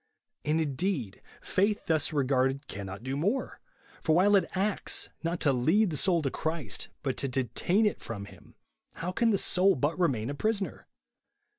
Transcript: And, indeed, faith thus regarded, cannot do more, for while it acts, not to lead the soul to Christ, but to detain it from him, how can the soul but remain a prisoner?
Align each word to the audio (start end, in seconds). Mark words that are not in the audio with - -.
And, 0.43 0.59
indeed, 0.59 1.21
faith 1.43 1.85
thus 1.85 2.11
regarded, 2.11 2.67
cannot 2.67 3.03
do 3.03 3.15
more, 3.15 3.59
for 4.01 4.15
while 4.15 4.35
it 4.35 4.49
acts, 4.55 5.09
not 5.21 5.39
to 5.41 5.53
lead 5.53 5.91
the 5.91 5.95
soul 5.95 6.23
to 6.23 6.31
Christ, 6.31 6.89
but 7.03 7.15
to 7.17 7.27
detain 7.27 7.85
it 7.85 8.01
from 8.01 8.25
him, 8.25 8.55
how 8.93 9.11
can 9.11 9.29
the 9.29 9.37
soul 9.37 9.75
but 9.75 9.99
remain 9.99 10.31
a 10.31 10.33
prisoner? 10.33 10.87